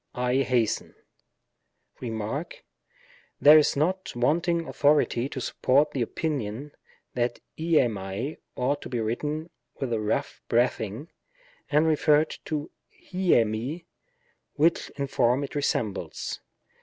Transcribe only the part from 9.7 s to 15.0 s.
with the rough breathing, and referred to t ^ fit, which